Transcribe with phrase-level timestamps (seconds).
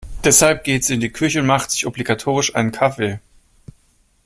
[0.23, 3.19] Deshalb geht sie in die Küche und macht sich obligatorisch einen Kaffee.